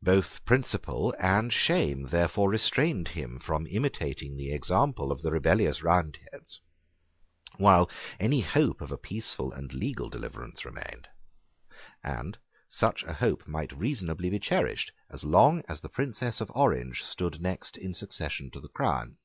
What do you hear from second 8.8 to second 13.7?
of a peaceful and legal deliverance remained; and such a hope